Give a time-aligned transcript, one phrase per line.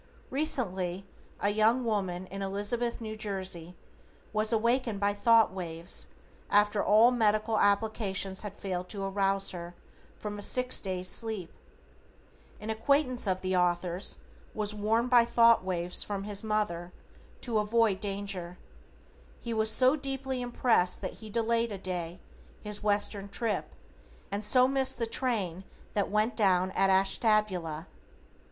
[0.31, 1.05] Recently
[1.39, 3.75] a young woman, in Elizabeth, N.J.
[4.33, 6.07] was awakened by thought waves
[6.49, 9.75] after all medical applications had failed to arouse her
[10.17, 11.53] from a six days' sleep.
[12.59, 14.17] An acquaintance of the author's
[14.55, 16.91] was warned by wave thoughts from his mother
[17.41, 18.57] to avoid danger.
[19.39, 22.19] He was so deeply impressed that he delayed a day,
[22.63, 23.75] his western trip,
[24.31, 25.63] and so missed the train
[25.93, 27.85] that went down at Ashtabula.